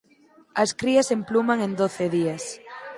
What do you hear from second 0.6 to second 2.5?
As crías empluman en doce días.